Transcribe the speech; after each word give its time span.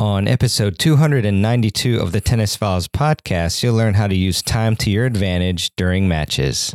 On 0.00 0.26
episode 0.26 0.78
292 0.78 2.00
of 2.00 2.12
the 2.12 2.22
Tennis 2.22 2.56
Files 2.56 2.88
podcast, 2.88 3.62
you'll 3.62 3.74
learn 3.74 3.92
how 3.92 4.06
to 4.06 4.14
use 4.14 4.40
time 4.40 4.74
to 4.76 4.90
your 4.90 5.04
advantage 5.04 5.76
during 5.76 6.08
matches. 6.08 6.74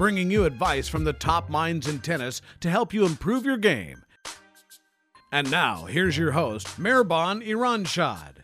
bringing 0.00 0.30
you 0.30 0.46
advice 0.46 0.88
from 0.88 1.04
the 1.04 1.12
top 1.12 1.50
minds 1.50 1.86
in 1.86 1.98
tennis 1.98 2.40
to 2.58 2.70
help 2.70 2.94
you 2.94 3.04
improve 3.04 3.44
your 3.44 3.58
game. 3.58 4.02
And 5.30 5.50
now, 5.50 5.84
here's 5.84 6.16
your 6.16 6.30
host, 6.30 6.66
Mehrban 6.80 7.46
Iranshad. 7.46 8.36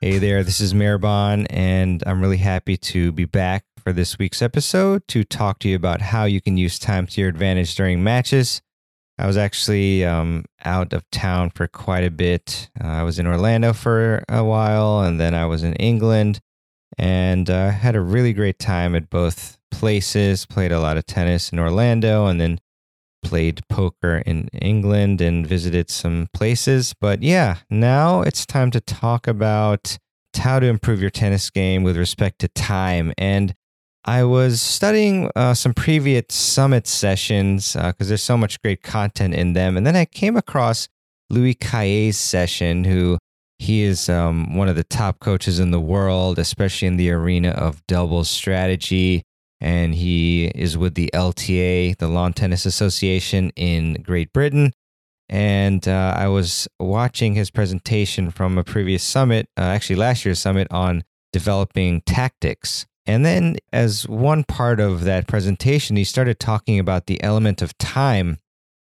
Hey 0.00 0.18
there, 0.18 0.42
this 0.42 0.60
is 0.60 0.74
Mehrban, 0.74 1.46
and 1.50 2.02
I'm 2.04 2.20
really 2.20 2.38
happy 2.38 2.76
to 2.78 3.12
be 3.12 3.26
back 3.26 3.64
for 3.78 3.92
this 3.92 4.18
week's 4.18 4.42
episode 4.42 5.06
to 5.06 5.22
talk 5.22 5.60
to 5.60 5.68
you 5.68 5.76
about 5.76 6.00
how 6.00 6.24
you 6.24 6.40
can 6.40 6.56
use 6.56 6.80
time 6.80 7.06
to 7.06 7.20
your 7.20 7.30
advantage 7.30 7.76
during 7.76 8.02
matches. 8.02 8.62
I 9.20 9.28
was 9.28 9.36
actually 9.36 10.04
um, 10.04 10.46
out 10.64 10.94
of 10.94 11.08
town 11.12 11.50
for 11.50 11.68
quite 11.68 12.02
a 12.02 12.10
bit. 12.10 12.70
Uh, 12.82 12.88
I 12.88 13.02
was 13.04 13.20
in 13.20 13.28
Orlando 13.28 13.72
for 13.72 14.24
a 14.28 14.42
while, 14.42 15.02
and 15.02 15.20
then 15.20 15.32
I 15.32 15.46
was 15.46 15.62
in 15.62 15.74
England 15.74 16.40
and 16.98 17.48
uh, 17.48 17.70
had 17.70 17.94
a 17.94 18.00
really 18.00 18.32
great 18.32 18.58
time 18.58 18.96
at 18.96 19.10
both 19.10 19.58
places. 19.78 20.46
Played 20.46 20.72
a 20.72 20.80
lot 20.80 20.96
of 20.96 21.06
tennis 21.06 21.52
in 21.52 21.58
Orlando, 21.58 22.26
and 22.26 22.40
then 22.40 22.58
played 23.22 23.60
poker 23.68 24.22
in 24.24 24.48
England 24.48 25.20
and 25.20 25.46
visited 25.46 25.90
some 25.90 26.28
places. 26.32 26.94
But 27.00 27.22
yeah, 27.22 27.58
now 27.68 28.22
it's 28.22 28.46
time 28.46 28.70
to 28.70 28.80
talk 28.80 29.26
about 29.26 29.98
how 30.36 30.60
to 30.60 30.66
improve 30.66 31.00
your 31.00 31.10
tennis 31.10 31.50
game 31.50 31.82
with 31.82 31.96
respect 31.96 32.38
to 32.40 32.48
time. 32.48 33.12
And 33.18 33.54
I 34.04 34.22
was 34.24 34.62
studying 34.62 35.30
uh, 35.34 35.54
some 35.54 35.74
previous 35.74 36.26
summit 36.30 36.86
sessions 36.86 37.72
because 37.72 38.06
uh, 38.06 38.08
there's 38.08 38.22
so 38.22 38.36
much 38.36 38.60
great 38.62 38.82
content 38.82 39.34
in 39.34 39.54
them. 39.54 39.76
And 39.76 39.86
then 39.86 39.96
I 39.96 40.04
came 40.04 40.36
across 40.36 40.88
Louis 41.30 41.54
Cayer's 41.54 42.16
session, 42.16 42.84
who 42.84 43.18
he 43.58 43.82
is 43.82 44.08
um, 44.08 44.54
one 44.54 44.68
of 44.68 44.76
the 44.76 44.84
top 44.84 45.18
coaches 45.18 45.58
in 45.58 45.70
the 45.70 45.80
world, 45.80 46.38
especially 46.38 46.86
in 46.86 46.96
the 46.96 47.10
arena 47.10 47.50
of 47.50 47.84
doubles 47.86 48.28
strategy. 48.28 49.22
And 49.60 49.94
he 49.94 50.46
is 50.54 50.76
with 50.76 50.94
the 50.94 51.10
LTA, 51.14 51.96
the 51.96 52.08
Lawn 52.08 52.32
Tennis 52.32 52.66
Association 52.66 53.50
in 53.56 54.02
Great 54.02 54.32
Britain. 54.32 54.72
And 55.28 55.86
uh, 55.88 56.14
I 56.16 56.28
was 56.28 56.68
watching 56.78 57.34
his 57.34 57.50
presentation 57.50 58.30
from 58.30 58.58
a 58.58 58.64
previous 58.64 59.02
summit, 59.02 59.48
uh, 59.56 59.62
actually 59.62 59.96
last 59.96 60.24
year's 60.24 60.38
summit, 60.38 60.68
on 60.70 61.04
developing 61.32 62.02
tactics. 62.02 62.86
And 63.06 63.24
then, 63.24 63.56
as 63.72 64.08
one 64.08 64.44
part 64.44 64.80
of 64.80 65.04
that 65.04 65.26
presentation, 65.26 65.96
he 65.96 66.04
started 66.04 66.38
talking 66.38 66.78
about 66.78 67.06
the 67.06 67.22
element 67.22 67.62
of 67.62 67.76
time 67.78 68.38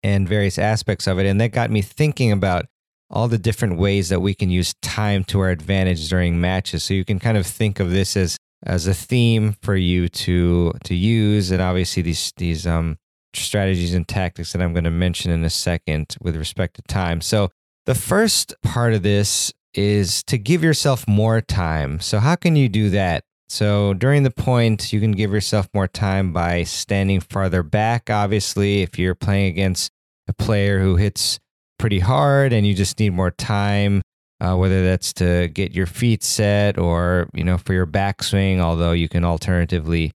and 0.02 0.28
various 0.28 0.58
aspects 0.58 1.06
of 1.06 1.18
it. 1.18 1.26
And 1.26 1.40
that 1.40 1.52
got 1.52 1.70
me 1.70 1.82
thinking 1.82 2.32
about 2.32 2.66
all 3.10 3.28
the 3.28 3.38
different 3.38 3.78
ways 3.78 4.08
that 4.10 4.20
we 4.20 4.34
can 4.34 4.50
use 4.50 4.74
time 4.82 5.24
to 5.24 5.40
our 5.40 5.50
advantage 5.50 6.08
during 6.08 6.40
matches. 6.40 6.84
So 6.84 6.94
you 6.94 7.04
can 7.04 7.18
kind 7.18 7.38
of 7.38 7.46
think 7.46 7.80
of 7.80 7.90
this 7.90 8.16
as 8.16 8.36
as 8.64 8.86
a 8.86 8.94
theme 8.94 9.56
for 9.62 9.76
you 9.76 10.08
to 10.08 10.72
to 10.84 10.94
use, 10.94 11.50
and 11.50 11.62
obviously 11.62 12.02
these 12.02 12.32
these 12.36 12.66
um, 12.66 12.98
strategies 13.34 13.94
and 13.94 14.06
tactics 14.06 14.52
that 14.52 14.62
I'm 14.62 14.72
going 14.72 14.84
to 14.84 14.90
mention 14.90 15.30
in 15.30 15.44
a 15.44 15.50
second 15.50 16.16
with 16.20 16.36
respect 16.36 16.76
to 16.76 16.82
time. 16.82 17.20
So 17.20 17.50
the 17.86 17.94
first 17.94 18.54
part 18.62 18.94
of 18.94 19.02
this 19.02 19.52
is 19.74 20.22
to 20.24 20.38
give 20.38 20.64
yourself 20.64 21.06
more 21.06 21.40
time. 21.40 22.00
So 22.00 22.18
how 22.18 22.36
can 22.36 22.56
you 22.56 22.68
do 22.68 22.90
that? 22.90 23.24
So 23.48 23.94
during 23.94 24.24
the 24.24 24.30
point, 24.30 24.92
you 24.92 25.00
can 25.00 25.12
give 25.12 25.32
yourself 25.32 25.68
more 25.72 25.88
time 25.88 26.32
by 26.32 26.64
standing 26.64 27.20
farther 27.20 27.62
back. 27.62 28.10
Obviously, 28.10 28.82
if 28.82 28.98
you're 28.98 29.14
playing 29.14 29.46
against 29.46 29.90
a 30.26 30.34
player 30.34 30.80
who 30.80 30.96
hits 30.96 31.38
pretty 31.78 32.00
hard 32.00 32.52
and 32.52 32.66
you 32.66 32.74
just 32.74 32.98
need 32.98 33.14
more 33.14 33.30
time, 33.30 34.02
uh, 34.40 34.56
whether 34.56 34.84
that's 34.84 35.12
to 35.14 35.48
get 35.48 35.72
your 35.72 35.86
feet 35.86 36.22
set 36.22 36.78
or, 36.78 37.28
you 37.34 37.44
know, 37.44 37.58
for 37.58 37.72
your 37.72 37.86
backswing, 37.86 38.60
although 38.60 38.92
you 38.92 39.08
can 39.08 39.24
alternatively 39.24 40.12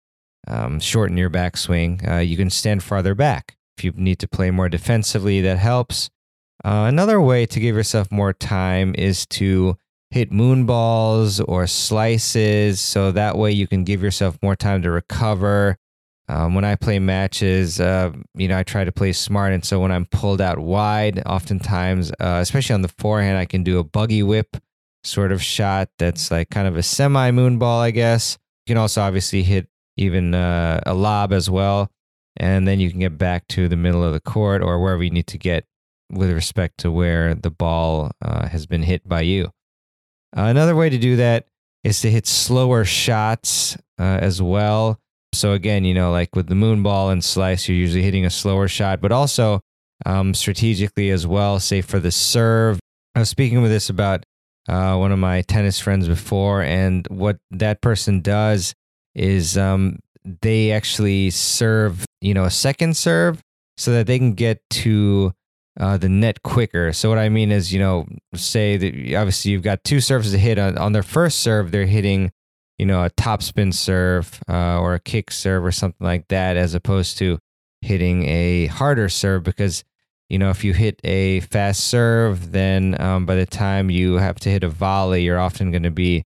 um, 0.48 0.80
shorten 0.80 1.18
your 1.18 1.30
backswing, 1.30 2.08
uh, 2.10 2.20
you 2.20 2.38
can 2.38 2.50
stand 2.50 2.84
farther 2.84 3.16
back. 3.16 3.58
If 3.78 3.84
you 3.84 3.92
need 3.96 4.20
to 4.20 4.28
play 4.28 4.52
more 4.52 4.70
defensively, 4.70 5.42
that 5.42 5.58
helps. 5.58 6.10
Uh, 6.64 6.86
another 6.88 7.20
way 7.20 7.46
to 7.46 7.60
give 7.60 7.76
yourself 7.76 8.12
more 8.12 8.34
time 8.34 8.96
is 8.98 9.26
to 9.28 9.78
hit 10.12 10.32
moon 10.32 10.66
balls 10.66 11.40
or 11.42 11.66
slices. 11.68 12.80
So 12.80 13.12
that 13.12 13.38
way 13.38 13.52
you 13.52 13.68
can 13.68 13.84
give 13.84 14.04
yourself 14.04 14.38
more 14.42 14.56
time 14.56 14.82
to 14.84 14.92
recover 14.92 15.78
um, 16.34 16.56
when 16.56 16.66
I 16.66 16.76
play 16.76 16.98
matches, 16.98 17.80
uh, 17.80 18.12
you 18.34 18.48
know, 18.48 18.58
I 18.58 18.64
try 18.64 18.84
to 18.84 18.92
play 18.92 19.14
smart. 19.14 19.54
And 19.54 19.64
so 19.64 19.80
when 19.80 19.92
I'm 19.92 20.06
pulled 20.08 20.42
out 20.42 20.58
wide, 20.58 21.22
oftentimes, 21.28 22.12
uh, 22.20 22.40
especially 22.42 22.74
on 22.74 22.82
the 22.82 22.88
forehand, 22.88 23.38
I 23.38 23.46
can 23.46 23.64
do 23.64 23.78
a 23.78 23.84
buggy 23.84 24.24
whip 24.24 24.58
sort 25.04 25.32
of 25.32 25.44
shot 25.44 25.90
that's 26.00 26.32
like 26.32 26.50
kind 26.50 26.68
of 26.68 26.76
a 26.76 26.82
semi 26.82 27.30
moon 27.30 27.60
ball, 27.60 27.82
I 27.82 27.92
guess. 27.92 28.40
You 28.66 28.74
can 28.74 28.80
also 28.80 29.02
obviously 29.02 29.44
hit 29.44 29.68
even 29.96 30.34
uh, 30.34 30.82
a 30.88 30.96
lob 30.96 31.34
as 31.34 31.52
well. 31.52 31.92
And 32.38 32.68
then 32.68 32.80
you 32.80 32.90
can 32.90 33.00
get 33.00 33.16
back 33.16 33.48
to 33.50 33.68
the 33.68 33.76
middle 33.76 34.04
of 34.04 34.14
the 34.14 34.20
court 34.20 34.64
or 34.64 34.82
wherever 34.82 35.04
you 35.04 35.12
need 35.12 35.28
to 35.28 35.38
get 35.38 35.66
with 36.12 36.32
respect 36.32 36.80
to 36.80 36.90
where 36.90 37.36
the 37.36 37.52
ball 37.52 38.10
uh, 38.24 38.48
has 38.48 38.66
been 38.66 38.82
hit 38.82 39.08
by 39.08 39.22
you. 39.22 39.52
Another 40.32 40.76
way 40.76 40.90
to 40.90 40.98
do 40.98 41.16
that 41.18 41.46
is 41.84 42.02
to 42.02 42.10
hit 42.10 42.26
slower 42.26 42.86
shots 42.86 43.78
uh, 44.00 44.18
as 44.20 44.42
well. 44.42 45.00
So 45.34 45.54
again, 45.54 45.84
you 45.86 45.94
know, 45.94 46.12
like 46.12 46.36
with 46.36 46.48
the 46.48 46.56
moon 46.56 46.84
ball 46.84 47.10
and 47.10 47.24
slice, 47.24 47.68
you're 47.68 47.78
usually 47.78 48.04
hitting 48.04 48.26
a 48.26 48.30
slower 48.30 48.68
shot, 48.68 49.02
but 49.02 49.12
also 49.12 49.62
um, 50.06 50.34
strategically 50.34 51.10
as 51.10 51.28
well. 51.28 51.60
Say 51.60 51.82
for 51.82 52.00
the 52.00 52.12
serve, 52.12 52.80
I 53.16 53.20
was 53.20 53.30
speaking 53.30 53.62
with 53.62 53.72
this 53.72 53.90
about 53.90 54.24
uh, 54.68 54.96
one 54.96 55.12
of 55.12 55.20
my 55.20 55.42
tennis 55.42 55.80
friends 55.80 56.08
before, 56.08 56.64
and 56.64 57.06
what 57.10 57.38
that 57.52 57.82
person 57.82 58.22
does 58.22 58.74
is 59.14 59.58
um, 59.58 60.00
they 60.42 60.72
actually 60.72 61.30
serve, 61.30 62.06
you 62.22 62.34
know, 62.34 62.46
a 62.46 62.52
second 62.52 62.96
serve 62.96 63.42
so 63.78 63.92
that 63.92 64.08
they 64.08 64.18
can 64.18 64.34
get 64.34 64.62
to 64.70 65.34
uh, 65.80 65.98
the 65.98 66.10
net 66.10 66.44
quicker. 66.44 66.94
So 66.94 67.10
what 67.10 67.18
I 67.18 67.30
mean 67.30 67.52
is, 67.52 67.74
you 67.74 67.80
know, 67.80 68.06
say 68.36 68.78
that 68.78 69.16
obviously 69.16 69.52
you've 69.52 69.64
got 69.64 69.84
two 69.84 70.00
serves 70.00 70.32
to 70.32 70.38
hit 70.38 70.60
on, 70.60 70.78
on 70.78 70.94
their 70.94 71.04
first 71.04 71.40
serve, 71.40 71.72
they're 71.72 71.86
hitting 71.86 72.32
you 72.78 72.86
know, 72.86 73.04
a 73.04 73.10
topspin 73.12 73.74
serve 73.74 74.42
uh, 74.50 74.80
or 74.80 74.96
a 74.96 75.00
kick 75.00 75.32
serve 75.32 75.64
or 75.64 75.72
something 75.72 76.06
like 76.06 76.28
that, 76.30 76.58
as 76.58 76.74
opposed 76.74 77.18
to 77.20 77.40
hitting 77.82 78.28
a 78.28 78.68
harder 78.68 79.10
serve. 79.10 79.44
Because, 79.44 79.84
you 80.30 80.40
know, 80.40 80.50
if 80.50 80.64
you 80.64 80.74
hit 80.74 81.00
a 81.04 81.42
fast 81.42 81.84
serve, 81.86 82.52
then 82.52 83.00
um, 83.00 83.26
by 83.26 83.36
the 83.36 83.46
time 83.46 83.90
you 83.90 84.16
have 84.16 84.40
to 84.40 84.50
hit 84.50 84.64
a 84.64 84.70
volley, 84.70 85.24
you're 85.24 85.40
often 85.40 85.72
going 85.72 85.84
to 85.84 85.92
be 85.92 86.24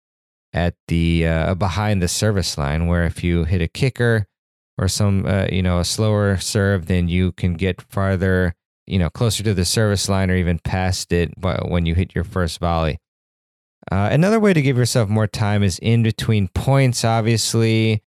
at 0.54 0.76
the 0.88 1.28
uh, 1.28 1.56
behind 1.56 2.02
the 2.02 2.08
service 2.08 2.58
line. 2.58 2.88
Where 2.88 3.06
if 3.06 3.24
you 3.24 3.46
hit 3.46 3.62
a 3.62 3.68
kicker 3.68 4.28
or 4.78 4.88
some, 4.88 5.26
uh, 5.26 5.48
you 5.52 5.62
know, 5.62 5.80
a 5.80 5.86
slower 5.86 6.38
serve, 6.38 6.86
then 6.86 7.08
you 7.08 7.32
can 7.32 7.56
get 7.56 7.82
farther, 7.82 8.54
you 8.86 9.00
know, 9.00 9.10
closer 9.10 9.42
to 9.44 9.54
the 9.54 9.66
service 9.66 10.08
line 10.10 10.30
or 10.30 10.36
even 10.36 10.60
past 10.60 11.12
it 11.12 11.34
when 11.40 11.86
you 11.86 11.96
hit 11.96 12.14
your 12.14 12.24
first 12.24 12.60
volley. 12.60 13.00
Uh, 13.92 14.10
another 14.12 14.40
way 14.40 14.54
to 14.54 14.62
give 14.62 14.78
yourself 14.78 15.10
more 15.10 15.28
time 15.28 15.64
is 15.64 15.80
in 15.80 16.04
between 16.04 16.48
points, 16.50 17.06
obviously. 17.06 18.04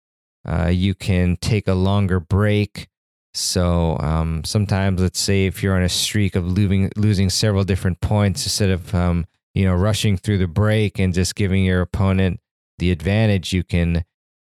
Uh, 0.47 0.69
you 0.69 0.95
can 0.95 1.37
take 1.37 1.69
a 1.69 1.75
longer 1.75 2.21
break. 2.21 2.89
So 3.35 3.99
um, 4.01 4.45
sometimes, 4.45 5.01
let's 5.01 5.19
say 5.19 5.47
if 5.47 5.63
you're 5.63 5.77
on 5.77 5.83
a 5.83 5.89
streak 5.89 6.37
of 6.37 6.47
losing, 6.47 6.91
losing 6.97 7.29
several 7.29 7.65
different 7.65 8.01
points, 8.01 8.45
instead 8.45 8.71
of 8.71 8.95
um, 8.95 9.27
you 9.55 9.65
know 9.65 9.75
rushing 9.75 10.17
through 10.17 10.39
the 10.39 10.47
break 10.47 10.99
and 10.99 11.13
just 11.13 11.35
giving 11.35 11.65
your 11.65 11.83
opponent 11.83 12.41
the 12.79 12.91
advantage, 12.91 13.53
you 13.53 13.63
can 13.63 14.05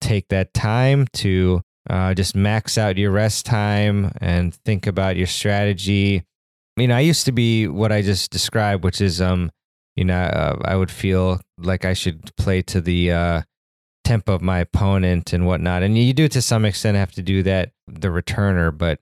take 0.00 0.28
that 0.28 0.54
time 0.54 1.06
to 1.12 1.60
uh, 1.90 2.14
just 2.14 2.34
max 2.34 2.78
out 2.78 2.96
your 2.96 3.10
rest 3.10 3.44
time 3.44 4.12
and 4.20 4.54
think 4.54 4.86
about 4.86 5.16
your 5.16 5.26
strategy. 5.26 6.18
I 6.18 6.80
mean, 6.80 6.90
I 6.92 7.00
used 7.00 7.26
to 7.26 7.32
be 7.32 7.68
what 7.68 7.92
I 7.92 8.00
just 8.00 8.30
described, 8.30 8.84
which 8.84 9.02
is 9.02 9.20
um, 9.20 9.50
you 10.00 10.06
know, 10.06 10.18
uh, 10.18 10.56
I 10.64 10.76
would 10.76 10.90
feel 10.90 11.42
like 11.58 11.84
I 11.84 11.92
should 11.92 12.34
play 12.36 12.62
to 12.62 12.80
the 12.80 13.12
uh, 13.12 13.42
tempo 14.02 14.32
of 14.32 14.40
my 14.40 14.60
opponent 14.60 15.34
and 15.34 15.46
whatnot. 15.46 15.82
And 15.82 15.96
you 15.98 16.14
do 16.14 16.26
to 16.26 16.40
some 16.40 16.64
extent 16.64 16.96
have 16.96 17.12
to 17.12 17.22
do 17.22 17.42
that, 17.42 17.72
the 17.86 18.08
returner, 18.08 18.76
but 18.76 18.98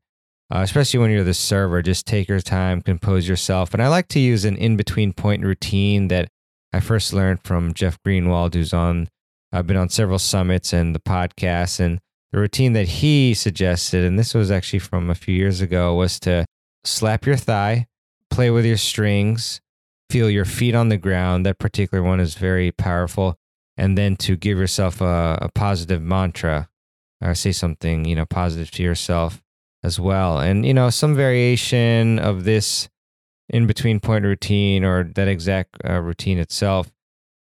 uh, 0.52 0.58
especially 0.58 0.98
when 0.98 1.12
you're 1.12 1.22
the 1.22 1.34
server. 1.34 1.82
Just 1.82 2.04
take 2.04 2.26
your 2.26 2.40
time, 2.40 2.82
compose 2.82 3.28
yourself. 3.28 3.74
And 3.74 3.80
I 3.80 3.86
like 3.86 4.08
to 4.08 4.18
use 4.18 4.44
an 4.44 4.56
in 4.56 4.76
between 4.76 5.12
point 5.12 5.44
routine 5.44 6.08
that 6.08 6.30
I 6.72 6.80
first 6.80 7.12
learned 7.12 7.44
from 7.44 7.74
Jeff 7.74 7.96
Greenwald, 8.02 8.54
who's 8.54 8.74
on, 8.74 9.08
I've 9.52 9.68
been 9.68 9.76
on 9.76 9.90
several 9.90 10.18
summits 10.18 10.72
and 10.72 10.96
the 10.96 11.00
podcast. 11.00 11.78
And 11.78 12.00
the 12.32 12.40
routine 12.40 12.72
that 12.72 12.88
he 12.88 13.34
suggested, 13.34 14.04
and 14.04 14.18
this 14.18 14.34
was 14.34 14.50
actually 14.50 14.80
from 14.80 15.10
a 15.10 15.14
few 15.14 15.34
years 15.36 15.60
ago, 15.60 15.94
was 15.94 16.18
to 16.20 16.44
slap 16.82 17.24
your 17.24 17.36
thigh, 17.36 17.86
play 18.30 18.50
with 18.50 18.66
your 18.66 18.76
strings, 18.76 19.60
feel 20.10 20.30
your 20.30 20.44
feet 20.44 20.74
on 20.74 20.88
the 20.88 20.96
ground. 20.96 21.46
That 21.46 21.58
particular 21.58 22.02
one 22.02 22.20
is 22.20 22.34
very 22.34 22.72
powerful. 22.72 23.38
And 23.76 23.96
then 23.96 24.16
to 24.16 24.36
give 24.36 24.58
yourself 24.58 25.00
a, 25.00 25.38
a 25.42 25.50
positive 25.54 26.02
mantra 26.02 26.68
or 27.20 27.34
say 27.34 27.52
something, 27.52 28.04
you 28.04 28.16
know, 28.16 28.26
positive 28.26 28.70
to 28.72 28.82
yourself 28.82 29.42
as 29.84 30.00
well. 30.00 30.40
And, 30.40 30.66
you 30.66 30.74
know, 30.74 30.90
some 30.90 31.14
variation 31.14 32.18
of 32.18 32.44
this 32.44 32.88
in 33.48 33.66
between 33.66 34.00
point 34.00 34.24
routine 34.24 34.84
or 34.84 35.04
that 35.14 35.28
exact 35.28 35.76
uh, 35.88 36.00
routine 36.00 36.38
itself 36.38 36.90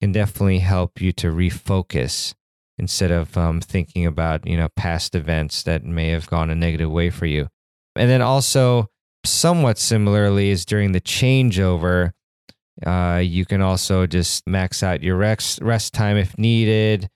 can 0.01 0.13
definitely 0.13 0.59
help 0.59 1.01
you 1.01 1.13
to 1.13 1.29
refocus 1.29 2.35
instead 2.79 3.11
of 3.11 3.37
um, 3.39 3.61
thinking 3.61 4.05
about, 4.05 4.47
you 4.47 4.57
know, 4.57 4.69
past 4.77 5.15
events 5.15 5.63
that 5.63 5.85
may 5.85 6.11
have 6.11 6.29
gone 6.29 6.51
a 6.51 6.55
negative 6.55 6.91
way 6.91 7.09
for 7.09 7.25
you. 7.25 7.49
And 7.97 8.11
then 8.11 8.21
also, 8.21 8.91
somewhat 9.25 9.79
similarly, 9.79 10.51
is 10.51 10.67
during 10.67 10.93
the 10.93 11.01
changeover, 11.01 12.13
uh, 12.85 13.21
you 13.25 13.45
can 13.45 13.63
also 13.63 14.07
just 14.07 14.47
max 14.47 14.83
out 14.83 15.03
your 15.03 15.17
rest, 15.17 15.61
rest 15.63 15.95
time 15.95 16.17
if 16.17 16.37
needed 16.37 17.09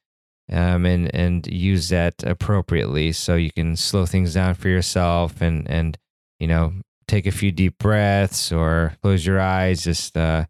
um, 0.51 0.85
and 0.85 1.15
and 1.15 1.47
use 1.47 1.89
that 1.91 2.23
appropriately. 2.25 3.13
So 3.13 3.37
you 3.37 3.51
can 3.53 3.77
slow 3.77 4.07
things 4.07 4.35
down 4.35 4.55
for 4.55 4.69
yourself 4.69 5.41
and 5.41 5.69
and 5.71 5.99
you 6.39 6.47
know 6.47 6.73
take 7.07 7.27
a 7.27 7.33
few 7.33 7.53
deep 7.53 7.79
breaths 7.79 8.53
or 8.53 8.97
close 9.03 9.25
your 9.25 9.41
eyes. 9.41 9.85
Just 9.85 10.17
uh, 10.17 10.45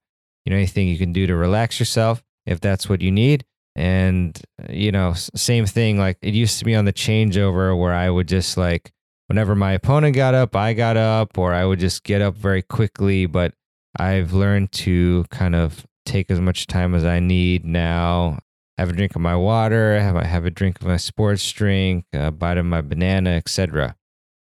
you 0.44 0.50
know 0.50 0.56
anything 0.56 0.88
you 0.88 0.98
can 0.98 1.12
do 1.12 1.26
to 1.26 1.34
relax 1.36 1.78
yourself 1.78 2.22
if 2.46 2.60
that's 2.60 2.88
what 2.88 3.00
you 3.00 3.10
need. 3.10 3.44
And 3.76 4.40
you 4.68 4.92
know 4.92 5.14
same 5.14 5.66
thing 5.66 5.98
like 5.98 6.18
it 6.22 6.34
used 6.34 6.58
to 6.60 6.64
be 6.64 6.74
on 6.74 6.86
the 6.86 6.92
changeover 6.92 7.78
where 7.78 7.94
I 7.94 8.10
would 8.10 8.28
just 8.28 8.56
like 8.56 8.92
whenever 9.26 9.54
my 9.54 9.72
opponent 9.72 10.16
got 10.16 10.34
up, 10.34 10.56
I 10.56 10.72
got 10.72 10.96
up, 10.96 11.38
or 11.38 11.54
I 11.54 11.64
would 11.64 11.78
just 11.78 12.02
get 12.02 12.20
up 12.20 12.34
very 12.34 12.62
quickly. 12.62 13.26
But 13.26 13.54
I've 13.98 14.32
learned 14.32 14.72
to 14.72 15.24
kind 15.30 15.54
of 15.54 15.86
take 16.06 16.30
as 16.30 16.40
much 16.40 16.66
time 16.66 16.94
as 16.94 17.04
I 17.04 17.20
need 17.20 17.64
now 17.64 18.38
have 18.80 18.88
a 18.88 18.92
drink 18.94 19.14
of 19.14 19.20
my 19.20 19.36
water, 19.36 20.00
have, 20.00 20.16
have 20.24 20.46
a 20.46 20.50
drink 20.50 20.80
of 20.80 20.86
my 20.86 20.96
sports 20.96 21.52
drink, 21.52 22.06
a 22.14 22.30
bite 22.30 22.56
of 22.56 22.64
my 22.64 22.80
banana, 22.80 23.30
etc. 23.32 23.94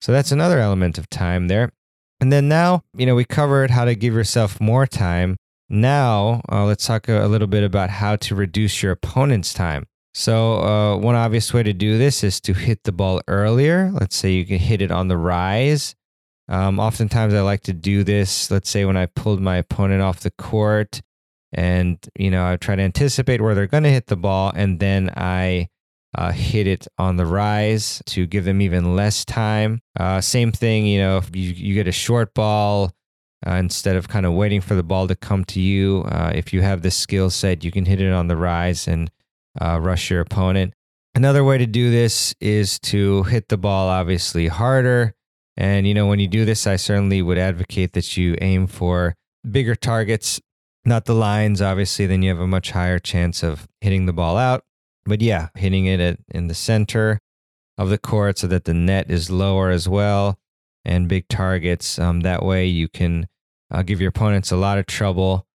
So 0.00 0.12
that's 0.12 0.30
another 0.30 0.60
element 0.60 0.96
of 0.96 1.10
time 1.10 1.48
there. 1.48 1.72
And 2.20 2.32
then 2.32 2.48
now, 2.48 2.84
you 2.96 3.04
know, 3.04 3.16
we 3.16 3.24
covered 3.24 3.72
how 3.72 3.84
to 3.84 3.96
give 3.96 4.14
yourself 4.14 4.60
more 4.60 4.86
time. 4.86 5.36
Now, 5.68 6.40
uh, 6.48 6.64
let's 6.66 6.86
talk 6.86 7.08
a, 7.08 7.26
a, 7.26 7.26
little 7.26 7.48
bit 7.48 7.64
about 7.64 7.90
how 7.90 8.14
to 8.14 8.36
reduce 8.36 8.80
your 8.80 8.92
opponent's 8.92 9.52
time. 9.52 9.86
So, 10.14 10.62
uh, 10.62 10.96
one 10.98 11.16
obvious 11.16 11.52
way 11.52 11.64
to 11.64 11.72
do 11.72 11.98
this 11.98 12.22
is 12.22 12.40
to 12.42 12.54
hit 12.54 12.84
the 12.84 12.92
ball 12.92 13.22
earlier. 13.26 13.90
Let's 13.92 14.14
say 14.14 14.30
you 14.30 14.46
can 14.46 14.58
hit 14.58 14.80
it 14.80 14.92
on 14.92 15.08
the 15.08 15.16
rise. 15.16 15.96
Um, 16.52 16.78
oftentimes, 16.78 17.32
I 17.32 17.40
like 17.40 17.62
to 17.62 17.72
do 17.72 18.04
this. 18.04 18.50
Let's 18.50 18.68
say 18.68 18.84
when 18.84 18.96
I 18.96 19.06
pulled 19.06 19.40
my 19.40 19.56
opponent 19.56 20.02
off 20.02 20.20
the 20.20 20.30
court, 20.32 21.00
and 21.50 21.98
you 22.14 22.30
know 22.30 22.46
I 22.46 22.56
try 22.56 22.76
to 22.76 22.82
anticipate 22.82 23.40
where 23.40 23.54
they're 23.54 23.66
going 23.66 23.84
to 23.84 23.90
hit 23.90 24.08
the 24.08 24.16
ball, 24.16 24.52
and 24.54 24.78
then 24.78 25.10
I 25.16 25.68
uh, 26.14 26.30
hit 26.30 26.66
it 26.66 26.86
on 26.98 27.16
the 27.16 27.24
rise 27.24 28.02
to 28.06 28.26
give 28.26 28.44
them 28.44 28.60
even 28.60 28.94
less 28.94 29.24
time. 29.24 29.80
Uh, 29.98 30.20
same 30.20 30.52
thing, 30.52 30.84
you 30.84 31.00
know, 31.00 31.16
if 31.16 31.34
you, 31.34 31.52
you 31.52 31.74
get 31.74 31.88
a 31.88 31.92
short 31.92 32.34
ball. 32.34 32.92
Uh, 33.44 33.54
instead 33.54 33.96
of 33.96 34.06
kind 34.06 34.24
of 34.24 34.32
waiting 34.34 34.60
for 34.60 34.76
the 34.76 34.84
ball 34.84 35.08
to 35.08 35.16
come 35.16 35.44
to 35.44 35.58
you, 35.58 36.04
uh, 36.12 36.30
if 36.32 36.52
you 36.52 36.60
have 36.60 36.82
the 36.82 36.90
skill 36.92 37.28
set, 37.28 37.64
you 37.64 37.72
can 37.72 37.84
hit 37.84 38.00
it 38.00 38.12
on 38.12 38.28
the 38.28 38.36
rise 38.36 38.86
and 38.86 39.10
uh, 39.60 39.80
rush 39.80 40.10
your 40.10 40.20
opponent. 40.20 40.74
Another 41.16 41.42
way 41.42 41.58
to 41.58 41.66
do 41.66 41.90
this 41.90 42.36
is 42.40 42.78
to 42.80 43.24
hit 43.24 43.48
the 43.48 43.58
ball 43.58 43.88
obviously 43.88 44.46
harder. 44.46 45.16
And, 45.62 45.86
you 45.86 45.94
know, 45.94 46.06
when 46.06 46.18
you 46.18 46.26
do 46.26 46.44
this, 46.44 46.66
I 46.66 46.76
certainly 46.76 47.22
would 47.22 47.38
advocate 47.38 47.92
that 47.92 48.16
you 48.16 48.36
aim 48.40 48.66
for 48.66 49.14
bigger 49.48 49.74
targets 49.74 50.40
not 50.84 51.04
the 51.04 51.14
lines, 51.14 51.62
obviously, 51.62 52.06
then 52.06 52.22
you 52.22 52.30
have 52.30 52.40
a 52.40 52.46
much 52.46 52.72
higher 52.72 52.98
chance 52.98 53.42
of 53.42 53.68
hitting 53.80 54.06
the 54.06 54.12
ball 54.12 54.36
out. 54.36 54.64
But 55.04 55.20
yeah, 55.20 55.48
hitting 55.54 55.86
it 55.86 56.00
at, 56.00 56.18
in 56.28 56.48
the 56.48 56.54
center 56.54 57.20
of 57.78 57.88
the 57.88 57.98
court 57.98 58.38
so 58.38 58.46
that 58.48 58.64
the 58.64 58.74
net 58.74 59.10
is 59.10 59.30
lower 59.30 59.70
as 59.70 59.88
well 59.88 60.38
and 60.84 61.08
big 61.08 61.28
targets. 61.28 61.98
Um, 61.98 62.20
that 62.20 62.44
way 62.44 62.66
you 62.66 62.88
can 62.88 63.28
uh, 63.70 63.82
give 63.82 64.00
your 64.00 64.10
opponents 64.10 64.50
a 64.50 64.56
lot 64.56 64.78
of 64.78 64.86
trouble. 64.86 65.46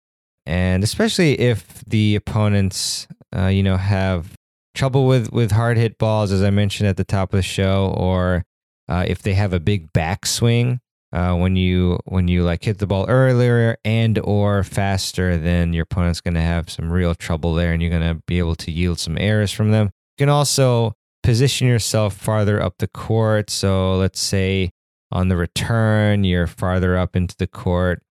And 0.45 0.85
especially 0.85 1.39
if 1.41 1.85
the 1.85 2.15
opponents, 2.15 3.09
uh, 3.37 3.47
you 3.47 3.63
know, 3.63 3.77
have 3.77 4.37
trouble 4.75 5.07
with, 5.07 5.33
with 5.33 5.53
hard 5.53 5.77
hit 5.77 5.99
balls, 5.99 6.31
as 6.31 6.43
I 6.43 6.51
mentioned 6.51 6.89
at 6.89 6.97
the 6.97 7.05
top 7.05 7.33
of 7.33 7.39
the 7.39 7.43
show, 7.43 7.93
or 7.97 8.45
uh, 8.89 9.05
if 9.07 9.23
they 9.23 9.35
have 9.35 9.53
a 9.53 9.61
big 9.61 9.93
backswing, 9.93 10.79
uh, 11.13 11.35
when 11.35 11.57
you 11.57 11.99
when 12.05 12.29
you 12.29 12.43
like 12.43 12.65
hit 12.65 12.79
the 12.79 12.87
ball 12.87 13.07
earlier 13.09 13.77
and 13.85 14.19
or 14.19 14.63
faster, 14.63 15.37
then 15.37 15.73
your 15.73 15.85
opponent's 15.85 16.21
going 16.21 16.35
to 16.35 16.41
have 16.41 16.69
some 16.69 16.93
real 16.93 17.15
trouble 17.15 17.55
there, 17.55 17.73
and 17.73 17.81
you're 17.81 17.91
going 17.91 18.03
to 18.03 18.21
be 18.27 18.39
able 18.39 18.57
to 18.57 18.71
yield 18.71 18.99
some 18.99 19.17
errors 19.19 19.53
from 19.53 19.71
them. 19.71 19.87
You 20.19 20.25
can 20.25 20.29
also 20.29 20.95
position 21.23 21.67
yourself 21.67 22.15
farther 22.15 22.63
up 22.63 22.75
the 22.79 22.89
court. 22.89 23.51
So 23.51 23.97
let's 23.97 24.21
say 24.21 24.71
on 25.11 25.29
the 25.29 25.37
return, 25.37 26.25
you're 26.25 26.47
farther 26.47 26.97
up 26.97 27.17
into 27.17 27.37
the 27.39 27.47
court, 27.47 28.03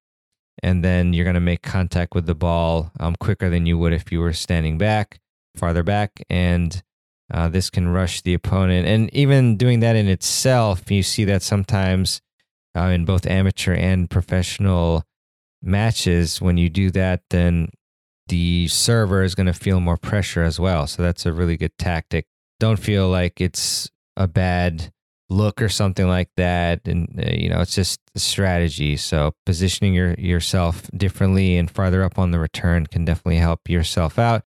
and 0.63 0.83
then 0.83 1.13
you're 1.13 1.25
going 1.25 1.36
to 1.36 1.39
make 1.42 1.62
contact 1.62 2.16
with 2.16 2.25
the 2.25 2.36
ball 2.36 2.92
um, 3.00 3.16
quicker 3.19 3.50
than 3.50 3.66
you 3.66 3.77
would 3.77 3.94
if 3.94 4.12
you 4.12 4.19
were 4.19 4.33
standing 4.33 4.77
back, 4.77 5.19
farther 5.56 5.83
back, 5.83 6.24
and 6.30 6.81
uh, 7.33 7.50
this 7.50 7.69
can 7.69 7.88
rush 7.88 8.22
the 8.22 8.33
opponent. 8.33 8.88
And 8.88 9.13
even 9.13 9.57
doing 9.57 9.80
that 9.80 9.95
in 9.95 10.07
itself, 10.07 10.89
you 10.92 11.04
see 11.04 11.25
that 11.25 11.42
sometimes 11.42 12.22
uh, 12.75 12.81
in 12.88 13.06
both 13.06 13.25
amateur 13.25 13.74
and 13.74 14.10
professional 14.10 15.04
matches, 15.62 16.42
when 16.42 16.57
you 16.57 16.69
do 16.69 16.92
that, 16.92 17.22
then 17.30 17.69
the 18.27 18.68
server 18.68 19.24
is 19.24 19.36
going 19.36 19.48
to 19.48 19.54
feel 19.54 19.80
more 19.80 19.98
pressure 19.98 20.44
as 20.44 20.60
well. 20.60 20.88
So 20.88 21.01
that's 21.01 21.25
a 21.25 21.33
really 21.33 21.57
good 21.57 21.77
tactic. 21.77 22.25
Don't 22.60 22.80
feel 22.80 23.10
like 23.10 23.42
it's 23.42 23.89
a 24.18 24.27
bad 24.27 24.92
look 25.30 25.62
or 25.62 25.69
something 25.69 26.07
like 26.07 26.30
that 26.38 26.88
and 26.88 27.19
uh, 27.19 27.31
you 27.31 27.50
know 27.50 27.60
it's 27.60 27.74
just 27.74 28.00
a 28.13 28.19
strategy 28.19 28.95
so 28.95 29.33
positioning 29.44 29.92
your 29.92 30.13
yourself 30.19 30.88
differently 30.95 31.57
and 31.57 31.72
farther 31.72 32.04
up 32.04 32.19
on 32.19 32.30
the 32.30 32.38
return 32.38 32.86
can 32.86 33.06
definitely 33.06 33.38
help 33.38 33.68
yourself 33.68 34.20
out 34.20 34.44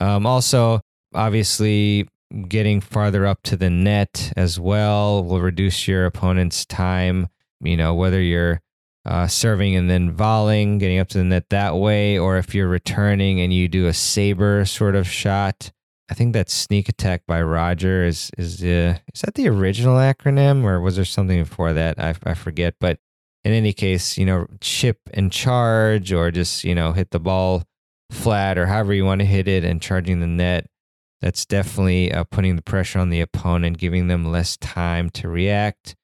um, 0.00 0.26
also 0.26 0.80
obviously 1.16 2.08
getting 2.48 2.80
farther 2.80 3.26
up 3.26 3.42
to 3.44 3.56
the 3.56 3.70
net 3.70 4.32
as 4.36 4.60
well 4.60 5.24
will 5.24 5.40
reduce 5.40 5.88
your 5.88 6.06
opponent's 6.06 6.66
time 6.66 7.28
you 7.60 7.76
know, 7.76 7.94
whether 7.94 8.20
you're 8.20 8.60
uh, 9.04 9.26
serving 9.26 9.76
and 9.76 9.88
then 9.88 10.10
volleying, 10.10 10.78
getting 10.78 10.98
up 10.98 11.08
to 11.08 11.18
the 11.18 11.24
net 11.24 11.48
that 11.50 11.76
way, 11.76 12.18
or 12.18 12.38
if 12.38 12.54
you're 12.54 12.68
returning 12.68 13.40
and 13.40 13.52
you 13.52 13.68
do 13.68 13.86
a 13.86 13.90
SABR 13.90 14.68
sort 14.68 14.96
of 14.96 15.06
shot. 15.06 15.70
I 16.08 16.14
think 16.14 16.34
that 16.34 16.50
sneak 16.50 16.88
attack 16.88 17.22
by 17.26 17.42
Roger 17.42 18.04
is 18.04 18.30
is 18.38 18.62
uh, 18.62 18.98
is 19.12 19.22
that 19.22 19.34
the 19.34 19.48
original 19.48 19.96
acronym 19.96 20.62
or 20.62 20.80
was 20.80 20.94
there 20.94 21.04
something 21.04 21.42
before 21.42 21.72
that? 21.72 21.98
I, 21.98 22.14
I 22.24 22.34
forget. 22.34 22.76
But 22.78 23.00
in 23.42 23.52
any 23.52 23.72
case, 23.72 24.16
you 24.16 24.24
know, 24.24 24.46
chip 24.60 25.00
and 25.12 25.32
charge, 25.32 26.12
or 26.12 26.30
just 26.30 26.62
you 26.62 26.76
know 26.76 26.92
hit 26.92 27.10
the 27.10 27.18
ball 27.18 27.64
flat, 28.12 28.56
or 28.56 28.66
however 28.66 28.94
you 28.94 29.04
want 29.04 29.20
to 29.20 29.24
hit 29.24 29.48
it, 29.48 29.64
and 29.64 29.82
charging 29.82 30.20
the 30.20 30.28
net. 30.28 30.68
That's 31.26 31.44
definitely 31.44 32.12
uh, 32.12 32.22
putting 32.22 32.54
the 32.54 32.62
pressure 32.62 33.00
on 33.00 33.10
the 33.10 33.20
opponent, 33.20 33.78
giving 33.78 34.06
them 34.06 34.30
less 34.30 34.56
time 34.58 35.10
to 35.10 35.28
react. 35.28 35.96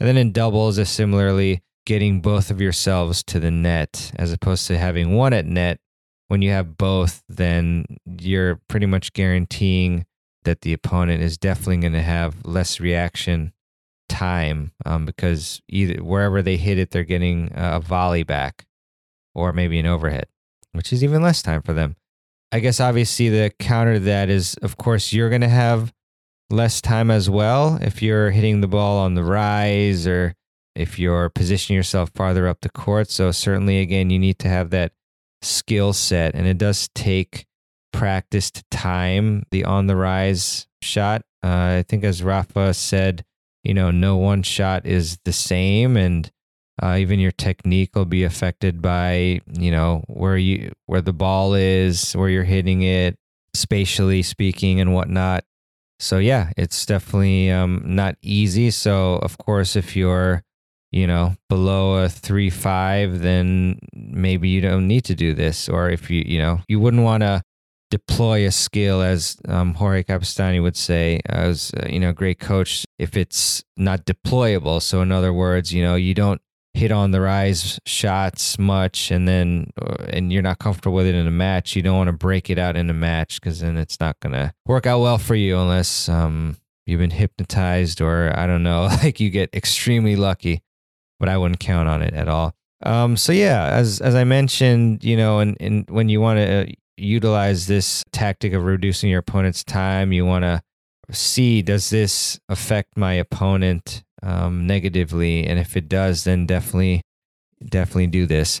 And 0.00 0.08
then 0.08 0.16
in 0.16 0.32
doubles, 0.32 0.78
is 0.78 0.88
similarly 0.88 1.62
getting 1.84 2.22
both 2.22 2.50
of 2.50 2.62
yourselves 2.62 3.22
to 3.24 3.38
the 3.38 3.50
net 3.50 4.10
as 4.16 4.32
opposed 4.32 4.66
to 4.68 4.78
having 4.78 5.14
one 5.14 5.34
at 5.34 5.44
net. 5.44 5.80
When 6.28 6.40
you 6.40 6.52
have 6.52 6.78
both, 6.78 7.22
then 7.28 7.98
you're 8.06 8.58
pretty 8.68 8.86
much 8.86 9.12
guaranteeing 9.12 10.06
that 10.44 10.62
the 10.62 10.72
opponent 10.72 11.22
is 11.22 11.36
definitely 11.36 11.76
going 11.76 11.92
to 11.92 12.00
have 12.00 12.46
less 12.46 12.80
reaction 12.80 13.52
time 14.08 14.72
um, 14.86 15.04
because 15.04 15.60
either 15.68 16.02
wherever 16.02 16.40
they 16.40 16.56
hit 16.56 16.78
it, 16.78 16.90
they're 16.90 17.04
getting 17.04 17.50
a 17.54 17.80
volley 17.80 18.22
back 18.22 18.64
or 19.34 19.52
maybe 19.52 19.78
an 19.78 19.84
overhead, 19.84 20.28
which 20.72 20.90
is 20.90 21.04
even 21.04 21.20
less 21.20 21.42
time 21.42 21.60
for 21.60 21.74
them. 21.74 21.96
I 22.52 22.60
guess 22.60 22.80
obviously 22.80 23.28
the 23.28 23.52
counter 23.58 23.94
to 23.94 24.00
that 24.00 24.28
is, 24.28 24.54
of 24.62 24.76
course, 24.76 25.12
you're 25.12 25.28
going 25.28 25.40
to 25.42 25.48
have 25.48 25.92
less 26.50 26.80
time 26.80 27.10
as 27.10 27.30
well 27.30 27.78
if 27.80 28.02
you're 28.02 28.30
hitting 28.30 28.60
the 28.60 28.66
ball 28.66 28.98
on 28.98 29.14
the 29.14 29.22
rise 29.22 30.06
or 30.06 30.34
if 30.74 30.98
you're 30.98 31.28
positioning 31.30 31.76
yourself 31.76 32.10
farther 32.14 32.48
up 32.48 32.60
the 32.60 32.70
court. 32.70 33.08
So, 33.10 33.30
certainly, 33.30 33.80
again, 33.80 34.10
you 34.10 34.18
need 34.18 34.38
to 34.40 34.48
have 34.48 34.70
that 34.70 34.92
skill 35.42 35.92
set, 35.92 36.34
and 36.34 36.46
it 36.46 36.58
does 36.58 36.88
take 36.94 37.46
practice 37.92 38.50
to 38.50 38.64
time 38.70 39.44
the 39.50 39.64
on 39.64 39.86
the 39.86 39.96
rise 39.96 40.66
shot. 40.82 41.22
Uh, 41.42 41.78
I 41.78 41.84
think, 41.88 42.04
as 42.04 42.22
Rafa 42.22 42.74
said, 42.74 43.24
you 43.62 43.74
know, 43.74 43.90
no 43.90 44.16
one 44.16 44.42
shot 44.42 44.86
is 44.86 45.18
the 45.24 45.32
same. 45.32 45.96
And 45.96 46.30
uh, 46.82 46.96
even 46.98 47.20
your 47.20 47.32
technique 47.32 47.94
will 47.94 48.06
be 48.06 48.24
affected 48.24 48.80
by, 48.80 49.40
you 49.52 49.70
know, 49.70 50.04
where 50.06 50.36
you, 50.36 50.72
where 50.86 51.00
the 51.02 51.12
ball 51.12 51.54
is, 51.54 52.12
where 52.12 52.28
you're 52.28 52.44
hitting 52.44 52.82
it, 52.82 53.16
spatially 53.54 54.22
speaking 54.22 54.80
and 54.80 54.94
whatnot. 54.94 55.44
So 56.00 56.16
yeah, 56.16 56.50
it's 56.56 56.86
definitely 56.86 57.50
um, 57.50 57.82
not 57.84 58.16
easy. 58.22 58.70
So 58.70 59.16
of 59.16 59.36
course, 59.38 59.76
if 59.76 59.94
you're 59.94 60.42
you 60.92 61.06
know 61.06 61.36
below 61.48 62.02
a 62.02 62.08
three 62.08 62.50
five, 62.50 63.20
then 63.20 63.78
maybe 63.92 64.48
you 64.48 64.62
don't 64.62 64.88
need 64.88 65.04
to 65.04 65.14
do 65.14 65.34
this. 65.34 65.68
Or 65.68 65.90
if 65.90 66.10
you 66.10 66.22
you 66.24 66.38
know 66.38 66.62
you 66.68 66.80
wouldn't 66.80 67.02
want 67.02 67.22
to 67.22 67.42
deploy 67.90 68.46
a 68.46 68.50
skill 68.50 69.02
as 69.02 69.36
um, 69.46 69.74
Jorge 69.74 70.04
Capestany 70.04 70.62
would 70.62 70.76
say 70.76 71.20
as 71.26 71.70
uh, 71.76 71.86
you 71.86 72.00
know 72.00 72.12
great 72.12 72.38
coach 72.38 72.86
if 72.98 73.14
it's 73.14 73.62
not 73.76 74.06
deployable. 74.06 74.80
So 74.80 75.02
in 75.02 75.12
other 75.12 75.34
words, 75.34 75.70
you 75.70 75.82
know 75.82 75.96
you 75.96 76.14
don't 76.14 76.40
hit 76.74 76.92
on 76.92 77.10
the 77.10 77.20
rise 77.20 77.80
shots 77.84 78.58
much 78.58 79.10
and 79.10 79.26
then 79.26 79.70
uh, 79.80 80.04
and 80.08 80.32
you're 80.32 80.42
not 80.42 80.58
comfortable 80.58 80.94
with 80.94 81.06
it 81.06 81.14
in 81.14 81.26
a 81.26 81.30
match 81.30 81.74
you 81.74 81.82
don't 81.82 81.96
want 81.96 82.06
to 82.06 82.12
break 82.12 82.48
it 82.48 82.58
out 82.58 82.76
in 82.76 82.88
a 82.88 82.94
match 82.94 83.40
because 83.40 83.60
then 83.60 83.76
it's 83.76 83.98
not 83.98 84.18
going 84.20 84.32
to 84.32 84.52
work 84.66 84.86
out 84.86 85.00
well 85.00 85.18
for 85.18 85.34
you 85.34 85.58
unless 85.58 86.08
um, 86.08 86.56
you've 86.86 87.00
been 87.00 87.10
hypnotized 87.10 88.00
or 88.00 88.32
i 88.38 88.46
don't 88.46 88.62
know 88.62 88.82
like 89.02 89.18
you 89.18 89.30
get 89.30 89.52
extremely 89.54 90.14
lucky 90.14 90.62
but 91.18 91.28
i 91.28 91.36
wouldn't 91.36 91.60
count 91.60 91.88
on 91.88 92.02
it 92.02 92.14
at 92.14 92.28
all. 92.28 92.54
Um, 92.82 93.16
so 93.16 93.32
yeah 93.32 93.66
as 93.66 94.00
as 94.00 94.14
i 94.14 94.24
mentioned 94.24 95.02
you 95.04 95.16
know 95.16 95.40
and, 95.40 95.56
and 95.60 95.84
when 95.90 96.08
you 96.08 96.20
want 96.20 96.38
to 96.38 96.62
uh, 96.62 96.66
utilize 96.96 97.66
this 97.66 98.04
tactic 98.12 98.52
of 98.52 98.64
reducing 98.64 99.10
your 99.10 99.18
opponent's 99.18 99.64
time 99.64 100.12
you 100.12 100.24
want 100.24 100.44
to 100.44 100.62
see 101.10 101.62
does 101.62 101.90
this 101.90 102.38
affect 102.48 102.96
my 102.96 103.14
opponent 103.14 104.04
um, 104.22 104.66
negatively. 104.66 105.46
And 105.46 105.58
if 105.58 105.76
it 105.76 105.88
does, 105.88 106.24
then 106.24 106.46
definitely, 106.46 107.02
definitely 107.64 108.08
do 108.08 108.26
this. 108.26 108.60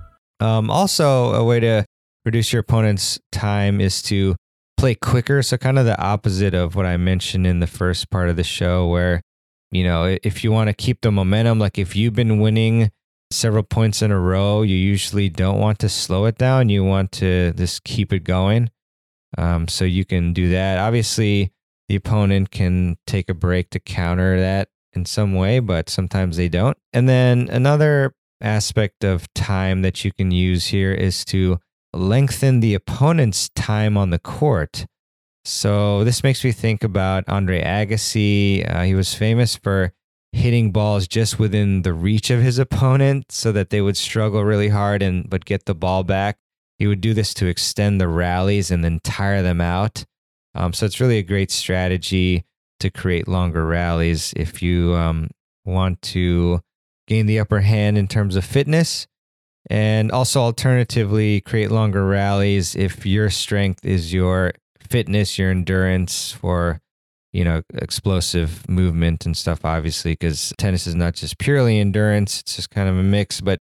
Um, 0.41 0.71
also, 0.71 1.33
a 1.33 1.43
way 1.43 1.59
to 1.59 1.85
reduce 2.25 2.51
your 2.51 2.61
opponent's 2.61 3.19
time 3.31 3.79
is 3.79 4.01
to 4.03 4.35
play 4.75 4.95
quicker. 4.95 5.43
So, 5.43 5.55
kind 5.57 5.77
of 5.77 5.85
the 5.85 5.99
opposite 6.01 6.55
of 6.55 6.75
what 6.75 6.87
I 6.87 6.97
mentioned 6.97 7.45
in 7.45 7.59
the 7.59 7.67
first 7.67 8.09
part 8.09 8.27
of 8.27 8.35
the 8.35 8.43
show, 8.43 8.87
where, 8.87 9.21
you 9.71 9.83
know, 9.83 10.17
if 10.23 10.43
you 10.43 10.51
want 10.51 10.69
to 10.69 10.73
keep 10.73 11.01
the 11.01 11.11
momentum, 11.11 11.59
like 11.59 11.77
if 11.77 11.95
you've 11.95 12.15
been 12.15 12.39
winning 12.39 12.91
several 13.29 13.63
points 13.63 14.01
in 14.01 14.11
a 14.11 14.19
row, 14.19 14.63
you 14.63 14.75
usually 14.75 15.29
don't 15.29 15.59
want 15.59 15.77
to 15.79 15.87
slow 15.87 16.25
it 16.25 16.39
down. 16.39 16.69
You 16.69 16.83
want 16.83 17.11
to 17.13 17.53
just 17.53 17.83
keep 17.83 18.11
it 18.11 18.23
going. 18.23 18.71
Um, 19.37 19.67
so, 19.67 19.85
you 19.85 20.05
can 20.05 20.33
do 20.33 20.49
that. 20.49 20.79
Obviously, 20.79 21.51
the 21.87 21.95
opponent 21.95 22.49
can 22.49 22.97
take 23.05 23.29
a 23.29 23.35
break 23.35 23.69
to 23.69 23.79
counter 23.79 24.39
that 24.39 24.69
in 24.93 25.05
some 25.05 25.35
way, 25.35 25.59
but 25.59 25.87
sometimes 25.87 26.35
they 26.35 26.49
don't. 26.49 26.77
And 26.93 27.07
then 27.07 27.47
another 27.51 28.15
aspect 28.41 29.03
of 29.03 29.31
time 29.33 29.81
that 29.81 30.03
you 30.03 30.11
can 30.11 30.31
use 30.31 30.67
here 30.67 30.91
is 30.91 31.25
to 31.25 31.59
lengthen 31.93 32.59
the 32.59 32.73
opponent's 32.73 33.49
time 33.49 33.97
on 33.97 34.09
the 34.09 34.19
court. 34.19 34.85
So 35.43 36.03
this 36.03 36.23
makes 36.23 36.43
me 36.43 36.51
think 36.51 36.83
about 36.83 37.27
Andre 37.27 37.63
Agassi. 37.63 38.69
Uh, 38.69 38.83
he 38.83 38.95
was 38.95 39.13
famous 39.13 39.55
for 39.55 39.93
hitting 40.31 40.71
balls 40.71 41.07
just 41.07 41.39
within 41.39 41.81
the 41.81 41.93
reach 41.93 42.29
of 42.29 42.41
his 42.41 42.57
opponent 42.57 43.31
so 43.31 43.51
that 43.51 43.69
they 43.69 43.81
would 43.81 43.97
struggle 43.97 44.43
really 44.43 44.69
hard 44.69 45.01
and 45.01 45.29
but 45.29 45.45
get 45.45 45.65
the 45.65 45.75
ball 45.75 46.03
back. 46.03 46.37
He 46.77 46.87
would 46.87 47.01
do 47.01 47.13
this 47.13 47.33
to 47.35 47.47
extend 47.47 47.99
the 47.99 48.07
rallies 48.07 48.71
and 48.71 48.83
then 48.83 49.01
tire 49.03 49.41
them 49.41 49.61
out. 49.61 50.05
Um, 50.55 50.73
so 50.73 50.85
it's 50.85 50.99
really 50.99 51.17
a 51.17 51.23
great 51.23 51.51
strategy 51.51 52.45
to 52.79 52.89
create 52.89 53.27
longer 53.27 53.65
rallies 53.65 54.33
if 54.35 54.61
you 54.61 54.95
um, 54.95 55.29
want 55.65 56.01
to 56.01 56.61
gain 57.11 57.25
the 57.25 57.39
upper 57.39 57.59
hand 57.59 57.97
in 57.97 58.07
terms 58.07 58.37
of 58.37 58.45
fitness. 58.45 59.05
And 59.69 60.11
also, 60.11 60.39
alternatively, 60.39 61.41
create 61.41 61.69
longer 61.69 62.05
rallies 62.07 62.73
if 62.73 63.05
your 63.05 63.29
strength 63.29 63.85
is 63.85 64.13
your 64.13 64.53
fitness, 64.79 65.37
your 65.37 65.51
endurance 65.51 66.31
for, 66.31 66.79
you 67.33 67.43
know, 67.43 67.63
explosive 67.73 68.67
movement 68.69 69.25
and 69.25 69.35
stuff, 69.35 69.65
obviously, 69.65 70.13
because 70.13 70.53
tennis 70.57 70.87
is 70.87 70.95
not 70.95 71.13
just 71.13 71.37
purely 71.37 71.79
endurance, 71.79 72.39
it's 72.39 72.55
just 72.55 72.69
kind 72.69 72.87
of 72.87 72.97
a 72.97 73.03
mix. 73.03 73.41
But 73.41 73.59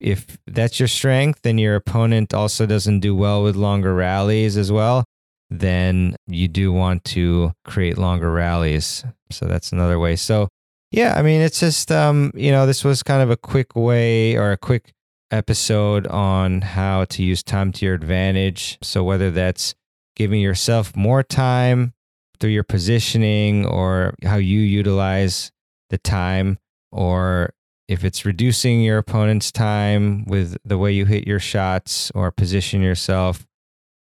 if 0.00 0.38
that's 0.46 0.78
your 0.78 0.88
strength 0.88 1.44
and 1.44 1.58
your 1.60 1.74
opponent 1.74 2.32
also 2.32 2.66
doesn't 2.66 3.00
do 3.00 3.16
well 3.16 3.42
with 3.42 3.56
longer 3.56 3.94
rallies 3.94 4.56
as 4.56 4.70
well, 4.70 5.04
then 5.50 6.14
you 6.28 6.46
do 6.46 6.72
want 6.72 7.04
to 7.04 7.52
create 7.64 7.98
longer 7.98 8.32
rallies. 8.32 9.04
So 9.30 9.46
that's 9.46 9.72
another 9.72 9.98
way. 9.98 10.14
So 10.16 10.48
yeah, 10.92 11.14
I 11.16 11.22
mean, 11.22 11.40
it's 11.40 11.58
just, 11.58 11.90
um, 11.90 12.32
you 12.34 12.52
know, 12.52 12.66
this 12.66 12.84
was 12.84 13.02
kind 13.02 13.22
of 13.22 13.30
a 13.30 13.36
quick 13.36 13.74
way 13.74 14.36
or 14.36 14.52
a 14.52 14.58
quick 14.58 14.92
episode 15.30 16.06
on 16.08 16.60
how 16.60 17.06
to 17.06 17.22
use 17.22 17.42
time 17.42 17.72
to 17.72 17.86
your 17.86 17.94
advantage. 17.94 18.78
So, 18.82 19.02
whether 19.02 19.30
that's 19.30 19.74
giving 20.16 20.42
yourself 20.42 20.94
more 20.94 21.22
time 21.22 21.94
through 22.38 22.50
your 22.50 22.62
positioning 22.62 23.64
or 23.64 24.14
how 24.22 24.36
you 24.36 24.60
utilize 24.60 25.50
the 25.88 25.96
time, 25.96 26.58
or 26.90 27.54
if 27.88 28.04
it's 28.04 28.26
reducing 28.26 28.82
your 28.82 28.98
opponent's 28.98 29.50
time 29.50 30.26
with 30.26 30.58
the 30.62 30.76
way 30.76 30.92
you 30.92 31.06
hit 31.06 31.26
your 31.26 31.40
shots 31.40 32.12
or 32.14 32.30
position 32.30 32.82
yourself, 32.82 33.46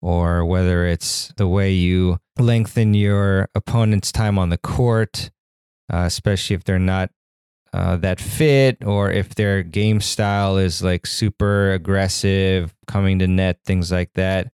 or 0.00 0.46
whether 0.46 0.87
it's 0.87 1.30
the 1.37 1.46
way 1.46 1.70
you 1.70 2.18
lengthen 2.38 2.94
your 2.94 3.50
opponent's 3.54 4.10
time 4.10 4.38
on 4.38 4.49
the 4.49 4.56
court 4.56 5.30
uh, 5.92 6.04
especially 6.06 6.54
if 6.54 6.64
they're 6.64 6.78
not 6.78 7.11
uh, 7.73 7.97
that 7.97 8.20
fit 8.20 8.85
or 8.85 9.11
if 9.11 9.35
their 9.35 9.62
game 9.62 10.00
style 10.00 10.56
is 10.56 10.82
like 10.82 11.06
super 11.06 11.73
aggressive, 11.73 12.75
coming 12.87 13.18
to 13.18 13.26
net, 13.26 13.59
things 13.64 13.92
like 13.92 14.12
that. 14.14 14.52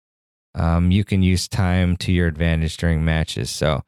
Um, 0.56 0.90
you 0.90 1.04
can 1.04 1.22
use 1.22 1.48
time 1.48 1.96
to 1.98 2.12
your 2.12 2.28
advantage 2.28 2.76
during 2.76 3.04
matches. 3.04 3.50
So 3.50 3.82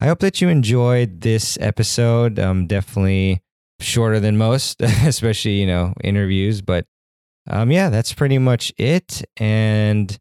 I 0.00 0.06
hope 0.06 0.20
that 0.20 0.40
you 0.40 0.48
enjoyed 0.48 1.20
this 1.20 1.58
episode. 1.60 2.38
Um, 2.38 2.66
definitely 2.66 3.42
shorter 3.80 4.20
than 4.20 4.36
most, 4.36 4.80
especially, 4.82 5.60
you 5.60 5.66
know, 5.66 5.94
interviews. 6.02 6.60
But 6.62 6.86
um, 7.48 7.70
yeah, 7.70 7.88
that's 7.88 8.12
pretty 8.12 8.38
much 8.38 8.72
it. 8.78 9.22
And 9.36 10.16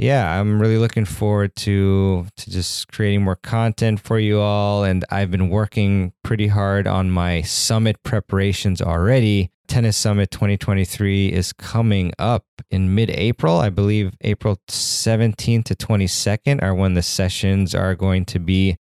yeah, 0.00 0.40
I'm 0.40 0.58
really 0.58 0.78
looking 0.78 1.04
forward 1.04 1.54
to 1.56 2.26
to 2.34 2.50
just 2.50 2.88
creating 2.88 3.22
more 3.22 3.36
content 3.36 4.00
for 4.00 4.18
you 4.18 4.40
all 4.40 4.82
and 4.82 5.04
I've 5.10 5.30
been 5.30 5.50
working 5.50 6.14
pretty 6.24 6.46
hard 6.46 6.86
on 6.86 7.10
my 7.10 7.42
summit 7.42 8.02
preparations 8.02 8.80
already. 8.80 9.50
Tennis 9.68 9.98
Summit 9.98 10.30
2023 10.30 11.28
is 11.28 11.52
coming 11.52 12.12
up 12.18 12.44
in 12.70 12.94
mid-April. 12.94 13.58
I 13.58 13.68
believe 13.68 14.14
April 14.22 14.58
17th 14.68 15.64
to 15.64 15.74
22nd 15.74 16.62
are 16.62 16.74
when 16.74 16.94
the 16.94 17.02
sessions 17.02 17.74
are 17.74 17.94
going 17.94 18.24
to 18.24 18.38
be 18.38 18.78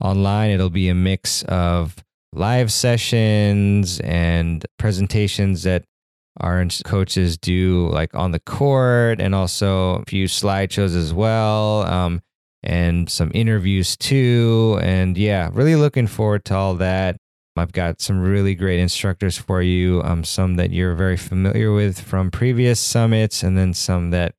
online. 0.00 0.50
It'll 0.50 0.68
be 0.68 0.90
a 0.90 0.94
mix 0.94 1.42
of 1.44 1.96
live 2.34 2.70
sessions 2.70 4.00
and 4.00 4.66
presentations 4.78 5.62
that 5.62 5.84
our 6.40 6.64
coaches 6.84 7.36
do 7.36 7.88
like 7.92 8.14
on 8.14 8.32
the 8.32 8.40
court 8.40 9.20
and 9.20 9.34
also 9.34 9.96
a 9.96 10.04
few 10.06 10.26
slideshows 10.26 10.96
as 10.96 11.12
well 11.12 11.82
um, 11.82 12.20
and 12.62 13.10
some 13.10 13.30
interviews 13.34 13.96
too 13.96 14.78
and 14.82 15.16
yeah 15.16 15.50
really 15.52 15.76
looking 15.76 16.06
forward 16.06 16.44
to 16.44 16.54
all 16.54 16.74
that 16.74 17.16
I've 17.58 17.72
got 17.72 18.00
some 18.00 18.20
really 18.20 18.54
great 18.54 18.78
instructors 18.78 19.36
for 19.36 19.60
you, 19.60 20.02
um, 20.04 20.24
some 20.24 20.56
that 20.56 20.70
you're 20.70 20.94
very 20.94 21.16
familiar 21.16 21.72
with 21.72 22.00
from 22.00 22.30
previous 22.30 22.80
summits, 22.80 23.42
and 23.42 23.58
then 23.58 23.74
some 23.74 24.10
that 24.10 24.34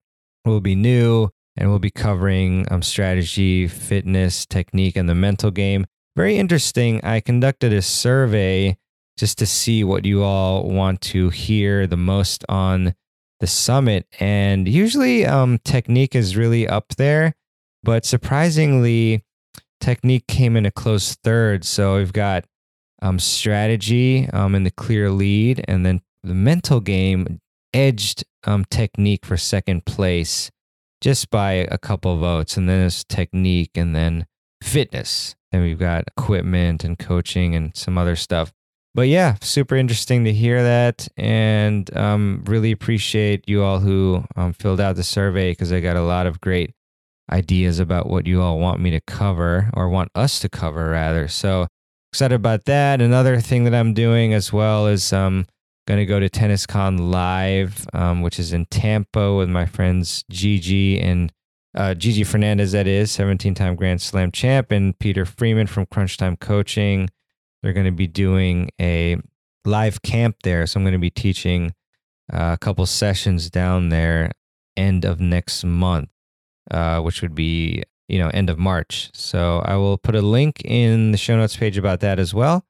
will 0.45 0.61
be 0.61 0.75
new. 0.75 1.29
And 1.57 1.69
we'll 1.69 1.79
be 1.79 1.91
covering 1.91 2.65
um, 2.71 2.81
strategy, 2.81 3.67
fitness, 3.67 4.45
technique, 4.45 4.95
and 4.95 5.09
the 5.09 5.15
mental 5.15 5.51
game. 5.51 5.85
Very 6.15 6.37
interesting. 6.37 7.03
I 7.03 7.19
conducted 7.19 7.73
a 7.73 7.81
survey 7.81 8.77
just 9.19 9.38
to 9.39 9.45
see 9.45 9.83
what 9.83 10.05
you 10.05 10.23
all 10.23 10.63
want 10.63 11.01
to 11.01 11.29
hear 11.29 11.85
the 11.85 11.97
most 11.97 12.45
on 12.47 12.95
the 13.41 13.47
summit. 13.47 14.07
And 14.19 14.67
usually, 14.67 15.25
um, 15.25 15.59
technique 15.65 16.15
is 16.15 16.38
really 16.38 16.67
up 16.67 16.95
there, 16.97 17.35
but 17.83 18.05
surprisingly, 18.05 19.25
technique 19.81 20.25
came 20.27 20.55
in 20.55 20.65
a 20.65 20.71
close 20.71 21.15
third. 21.15 21.65
So 21.65 21.97
we've 21.97 22.13
got 22.13 22.45
um, 23.01 23.19
strategy 23.19 24.29
um, 24.29 24.55
in 24.55 24.63
the 24.63 24.71
clear 24.71 25.11
lead, 25.11 25.65
and 25.67 25.85
then 25.85 26.01
the 26.23 26.33
mental 26.33 26.79
game 26.79 27.39
edged 27.73 28.23
um, 28.45 28.63
technique 28.65 29.25
for 29.25 29.35
second 29.35 29.85
place 29.85 30.49
just 31.01 31.29
by 31.29 31.51
a 31.51 31.77
couple 31.77 32.17
votes. 32.17 32.55
And 32.55 32.69
then 32.69 32.85
it's 32.85 33.03
technique 33.03 33.71
and 33.75 33.93
then 33.93 34.27
fitness. 34.61 35.35
And 35.51 35.63
we've 35.63 35.79
got 35.79 36.05
equipment 36.07 36.83
and 36.83 36.97
coaching 36.97 37.55
and 37.55 37.75
some 37.75 37.97
other 37.97 38.15
stuff. 38.15 38.53
But 38.96 39.08
yeah, 39.08 39.36
super 39.41 39.75
interesting 39.75 40.24
to 40.25 40.34
hear 40.34 40.63
that. 40.63 41.08
And 41.15 41.96
um, 41.96 42.43
really 42.46 42.72
appreciate 42.72 43.48
you 43.48 43.63
all 43.63 43.79
who 43.79 44.24
um, 44.36 44.53
filled 44.53 44.81
out 44.81 44.96
the 44.96 45.03
survey 45.03 45.51
because 45.51 45.72
I 45.72 45.79
got 45.79 45.96
a 45.96 46.01
lot 46.01 46.25
of 46.25 46.41
great 46.41 46.74
ideas 47.31 47.79
about 47.79 48.10
what 48.10 48.25
you 48.25 48.41
all 48.41 48.60
want 48.60 48.81
me 48.81 48.89
to 48.91 49.01
cover 49.01 49.69
or 49.74 49.89
want 49.89 50.10
us 50.15 50.39
to 50.39 50.50
cover, 50.50 50.89
rather. 50.89 51.27
So 51.27 51.67
excited 52.12 52.36
about 52.36 52.65
that. 52.65 53.01
Another 53.01 53.39
thing 53.39 53.65
that 53.65 53.75
I'm 53.75 53.93
doing 53.93 54.34
as 54.34 54.51
well 54.51 54.88
is 54.88 55.13
um, 55.13 55.46
going 55.88 56.00
to 56.00 56.05
go 56.05 56.19
to 56.19 56.29
TennisCon 56.29 57.12
Live, 57.12 57.88
um, 57.93 58.22
which 58.22 58.39
is 58.39 58.53
in 58.53 58.65
Tampa 58.65 59.36
with 59.36 59.50
my 59.50 59.65
friends 59.65 60.24
Gigi 60.31 61.00
and 61.00 61.31
uh, 61.75 61.93
Gigi 61.93 62.24
Fernandez, 62.24 62.72
that 62.72 62.88
is, 62.88 63.12
17 63.12 63.53
time 63.53 63.75
Grand 63.75 64.01
Slam 64.01 64.31
champ, 64.31 64.72
and 64.72 64.98
Peter 64.98 65.25
Freeman 65.25 65.67
from 65.67 65.86
Crunch 65.86 66.17
Time 66.17 66.36
Coaching. 66.36 67.10
They're 67.61 67.73
going 67.73 67.85
to 67.85 67.91
be 67.91 68.07
doing 68.07 68.69
a 68.79 69.17
live 69.65 70.01
camp 70.01 70.37
there. 70.43 70.65
So 70.65 70.79
I'm 70.79 70.83
going 70.83 70.93
to 70.93 70.99
be 70.99 71.09
teaching 71.09 71.73
uh, 72.31 72.51
a 72.53 72.57
couple 72.57 72.85
sessions 72.85 73.49
down 73.49 73.89
there 73.89 74.31
end 74.77 75.03
of 75.05 75.19
next 75.19 75.63
month, 75.63 76.09
uh, 76.71 77.01
which 77.01 77.21
would 77.21 77.35
be, 77.35 77.83
you 78.07 78.19
know, 78.19 78.29
end 78.29 78.49
of 78.49 78.57
March. 78.57 79.09
So 79.13 79.61
I 79.65 79.75
will 79.75 79.97
put 79.97 80.15
a 80.15 80.21
link 80.21 80.61
in 80.63 81.11
the 81.11 81.17
show 81.17 81.35
notes 81.37 81.57
page 81.57 81.77
about 81.77 81.99
that 81.99 82.19
as 82.19 82.33
well. 82.33 82.65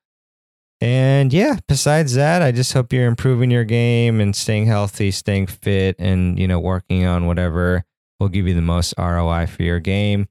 And 0.82 1.34
yeah, 1.34 1.60
besides 1.68 2.16
that, 2.16 2.42
I 2.42 2.52
just 2.52 2.72
hope 2.72 2.94
you're 2.94 3.06
improving 3.06 3.52
your 3.52 3.66
game 3.66 4.22
and 4.22 4.34
staying 4.34 4.66
healthy, 4.66 5.12
staying 5.12 5.48
fit, 5.48 5.98
and, 6.00 6.40
you 6.40 6.48
know, 6.48 6.60
working 6.60 7.06
on 7.06 7.26
whatever 7.28 7.84
will 8.20 8.30
give 8.30 8.48
you 8.48 8.54
the 8.54 8.62
most 8.62 8.94
ROI 8.98 9.48
for 9.48 9.64
your 9.64 9.80
game. 9.80 10.28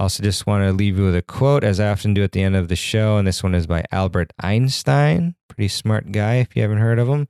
Also, 0.00 0.22
just 0.22 0.46
want 0.46 0.64
to 0.64 0.72
leave 0.72 0.96
you 0.96 1.04
with 1.04 1.14
a 1.14 1.20
quote, 1.20 1.62
as 1.62 1.78
I 1.78 1.90
often 1.90 2.14
do 2.14 2.24
at 2.24 2.32
the 2.32 2.42
end 2.42 2.56
of 2.56 2.68
the 2.68 2.74
show. 2.74 3.18
And 3.18 3.28
this 3.28 3.42
one 3.42 3.54
is 3.54 3.66
by 3.66 3.84
Albert 3.92 4.32
Einstein, 4.40 5.34
pretty 5.46 5.68
smart 5.68 6.10
guy 6.10 6.36
if 6.36 6.56
you 6.56 6.62
haven't 6.62 6.78
heard 6.78 6.98
of 6.98 7.06
him. 7.06 7.28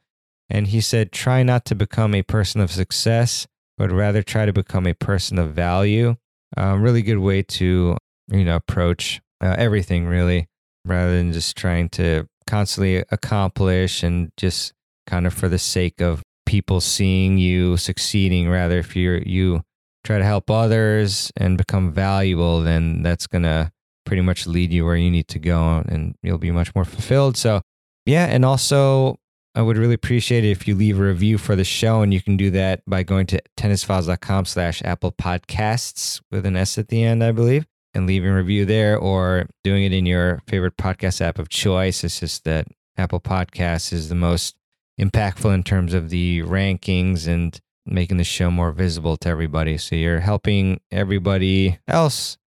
And 0.49 0.69
he 0.69 0.81
said, 0.81 1.11
Try 1.11 1.43
not 1.43 1.65
to 1.65 1.75
become 1.75 2.15
a 2.15 2.23
person 2.23 2.61
of 2.61 2.71
success, 2.71 3.49
but 3.77 3.91
rather 3.91 4.23
try 4.23 4.47
to 4.47 4.53
become 4.53 4.87
a 4.87 4.95
person 4.95 5.37
of 5.37 5.53
value. 5.53 6.15
Um, 6.57 6.81
really 6.81 7.03
good 7.03 7.19
way 7.19 7.43
to, 7.43 7.97
you 8.29 8.45
know, 8.45 8.55
approach 8.55 9.21
uh, 9.41 9.57
everything, 9.59 10.07
really, 10.07 10.47
rather 10.85 11.17
than 11.17 11.33
just 11.33 11.57
trying 11.57 11.89
to 11.89 12.29
constantly 12.47 13.03
accomplish 13.11 14.05
and 14.05 14.31
just 14.37 14.75
kind 15.09 15.27
of 15.27 15.35
for 15.35 15.49
the 15.49 15.59
sake 15.59 16.01
of 16.01 16.23
people 16.47 16.81
seeing 16.81 17.37
you 17.37 17.77
succeeding. 17.77 18.49
Rather, 18.49 18.79
if 18.79 18.95
you're, 18.95 19.19
you, 19.19 19.63
try 20.05 20.19
to 20.19 20.25
help 20.25 20.51
others 20.51 21.31
and 21.37 21.59
become 21.59 21.93
valuable, 21.93 22.63
then 22.63 23.03
that's 23.03 23.27
going 23.27 23.43
to 23.43 23.73
pretty 24.05 24.23
much 24.23 24.47
lead 24.47 24.73
you 24.73 24.85
where 24.85 24.97
you 24.97 25.11
need 25.11 25.29
to 25.29 25.39
go 25.39 25.85
and 25.89 26.15
you'll 26.23 26.39
be 26.39 26.51
much 26.51 26.75
more 26.75 26.85
fulfilled. 26.85 27.37
So, 27.37 27.61
yeah. 28.07 28.27
And 28.27 28.45
also, 28.45 29.19
I 29.55 29.63
would 29.63 29.77
really 29.77 29.95
appreciate 29.95 30.45
it 30.45 30.51
if 30.51 30.69
you 30.69 30.75
leave 30.75 30.99
a 30.99 31.03
review 31.03 31.37
for 31.37 31.57
the 31.57 31.65
show, 31.65 32.03
and 32.03 32.15
you 32.15 32.23
can 32.23 32.37
do 32.37 32.51
that 32.53 32.83
by 32.87 33.03
going 33.03 33.27
to 33.27 33.41
tennisfiles.com 33.57 34.45
slash 34.45 34.81
Apple 34.85 35.13
Podcasts 35.13 36.21
with 36.31 36.47
an 36.47 36.57
S 36.57 36.79
at 36.79 36.89
the 36.89 37.03
end, 37.03 37.23
I 37.25 37.33
believe, 37.33 37.67
and 37.93 38.07
leaving 38.07 38.31
a 38.31 38.37
review 38.37 38.65
there 38.65 38.97
or 38.97 39.49
doing 39.65 39.85
it 39.85 39.93
in 39.93 40.07
your 40.07 40.41
favorite 40.47 40.77
podcast 40.77 41.21
app 41.21 41.39
of 41.39 41.49
choice. 41.49 42.05
It's 42.05 42.21
just 42.21 42.45
that 42.45 42.69
Apple 42.97 43.21
Podcasts 43.21 43.93
is 43.93 44.09
the 44.09 44.15
most 44.15 44.57
impactful 45.01 45.53
in 45.53 45.63
terms 45.63 45.95
of 45.95 46.11
the 46.11 46.43
rankings 46.43 47.27
and 47.27 47.61
making 47.91 48.17
the 48.17 48.25
show 48.25 48.51
more 48.51 48.73
visible 48.73 49.17
to 49.19 49.29
everybody. 49.29 49.79
So 49.79 49.97
you're 49.97 50.21
helping 50.21 50.81
everybody 50.91 51.79
else 51.89 52.39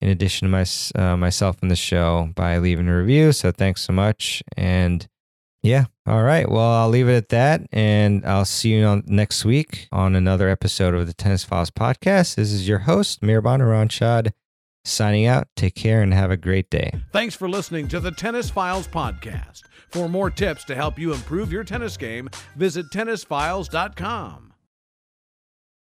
in 0.00 0.08
addition 0.08 0.48
to 0.48 0.50
my, 0.50 0.64
uh, 0.94 1.16
myself 1.16 1.56
in 1.62 1.68
the 1.68 1.76
show 1.76 2.30
by 2.34 2.58
leaving 2.58 2.88
a 2.88 2.96
review. 2.96 3.32
So 3.32 3.52
thanks 3.52 3.82
so 3.82 3.92
much. 3.92 4.42
And 4.56 5.06
yeah, 5.62 5.86
all 6.06 6.22
right. 6.22 6.50
Well, 6.50 6.72
I'll 6.72 6.88
leave 6.88 7.08
it 7.08 7.16
at 7.16 7.28
that. 7.30 7.62
And 7.72 8.24
I'll 8.24 8.46
see 8.46 8.74
you 8.74 8.84
on 8.84 9.04
next 9.06 9.44
week 9.44 9.88
on 9.92 10.16
another 10.16 10.48
episode 10.48 10.94
of 10.94 11.06
the 11.06 11.12
Tennis 11.12 11.44
Files 11.44 11.70
podcast. 11.70 12.36
This 12.36 12.52
is 12.52 12.66
your 12.66 12.80
host, 12.80 13.20
Mehrban 13.20 13.60
Iranshad, 13.60 14.32
signing 14.84 15.26
out. 15.26 15.48
Take 15.56 15.74
care 15.74 16.00
and 16.02 16.14
have 16.14 16.30
a 16.30 16.36
great 16.36 16.70
day. 16.70 16.92
Thanks 17.12 17.34
for 17.34 17.48
listening 17.48 17.88
to 17.88 18.00
the 18.00 18.10
Tennis 18.10 18.48
Files 18.48 18.88
podcast. 18.88 19.62
For 19.90 20.08
more 20.08 20.30
tips 20.30 20.64
to 20.64 20.74
help 20.74 20.98
you 20.98 21.12
improve 21.12 21.52
your 21.52 21.64
tennis 21.64 21.96
game, 21.96 22.30
visit 22.56 22.86
tennisfiles.com. 22.90 24.49